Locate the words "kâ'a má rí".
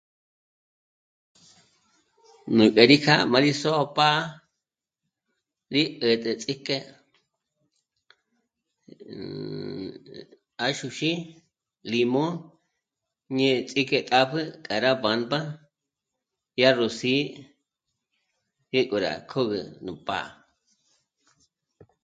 3.05-3.51